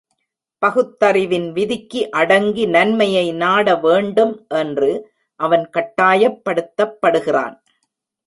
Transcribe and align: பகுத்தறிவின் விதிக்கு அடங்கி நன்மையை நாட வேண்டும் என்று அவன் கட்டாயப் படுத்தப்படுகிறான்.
பகுத்தறிவின் 0.61 1.51
விதிக்கு 1.51 2.11
அடங்கி 2.11 2.65
நன்மையை 2.65 3.31
நாட 3.31 3.75
வேண்டும் 3.75 4.45
என்று 4.49 5.11
அவன் 5.39 5.69
கட்டாயப் 5.69 6.41
படுத்தப்படுகிறான். 6.45 7.55